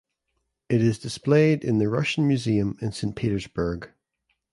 It 0.67 0.81
is 0.81 0.97
displayed 0.97 1.63
in 1.63 1.77
the 1.77 1.87
Russian 1.87 2.27
Museum 2.27 2.75
in 2.81 2.91
Saint 2.91 3.15
Petersburg. 3.15 3.91